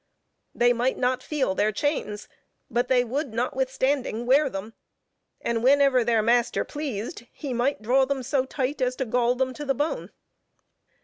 [0.55, 2.27] They might not feel their chains,
[2.71, 4.73] but they would notwithstanding wear them;
[5.41, 9.53] and whenever their master pleased, he might draw them so tight as to gall them
[9.53, 10.09] to the bone."